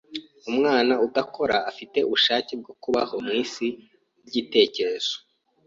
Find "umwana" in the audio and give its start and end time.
0.49-0.93